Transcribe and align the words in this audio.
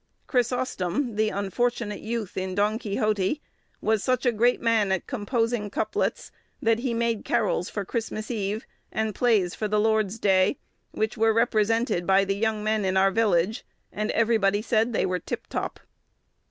Crysostom, 0.25 1.15
the 1.15 1.29
unfortunate 1.29 1.99
youth 1.99 2.35
in 2.35 2.55
Don 2.55 2.79
Quixote, 2.79 3.39
"was 3.81 4.03
such 4.03 4.25
a 4.25 4.31
great 4.31 4.59
man 4.59 4.91
at 4.91 5.05
composing 5.05 5.69
couplets, 5.69 6.31
that 6.59 6.79
he 6.79 6.91
made 6.91 7.23
carols 7.23 7.69
for 7.69 7.85
Christmas 7.85 8.31
Eve, 8.31 8.65
and 8.91 9.13
plays 9.13 9.53
for 9.53 9.67
the 9.67 9.79
Lord's 9.79 10.17
Day, 10.17 10.57
which 10.89 11.19
were 11.19 11.33
represented 11.35 12.07
by 12.07 12.25
the 12.25 12.35
young 12.35 12.63
men 12.63 12.83
in 12.83 12.97
our 12.97 13.11
village; 13.11 13.63
and 13.93 14.09
every 14.13 14.39
body 14.39 14.63
said 14.63 14.91
they 14.91 15.05
were 15.05 15.19
tip 15.19 15.45
top." 15.45 15.79